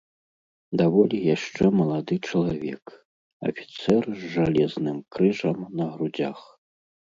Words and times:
Даволі 0.79 1.17
яшчэ 1.35 1.65
малады 1.79 2.15
чалавек, 2.31 2.83
афіцэр 3.51 4.03
з 4.23 4.33
жалезным 4.39 4.97
крыжам 5.19 5.59
на 5.77 5.85
грудзях. 5.95 6.39